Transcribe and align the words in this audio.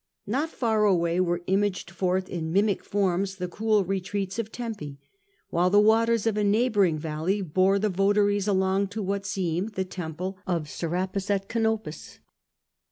Not 0.25 0.49
far 0.49 0.85
away 0.85 1.19
were 1.19 1.43
imaged 1.45 1.91
forth 1.91 2.27
in 2.27 2.51
mimic 2.51 2.83
forms 2.83 3.35
the 3.35 3.47
cool 3.47 3.83
retreats 3.85 4.39
of 4.39 4.51
Tempe, 4.51 4.97
while 5.51 5.69
the 5.69 5.79
waters 5.79 6.25
of 6.25 6.35
a 6.37 6.43
neighbouring 6.43 6.97
valley 6.97 7.43
bore 7.43 7.77
the 7.77 7.87
votaries 7.89 8.47
along 8.47 8.87
to 8.87 9.03
what 9.03 9.27
seemed 9.27 9.73
the 9.73 9.85
temple 9.85 10.39
of 10.47 10.67
Serapis 10.67 11.29
at 11.29 11.47
Canopus. 11.47 12.17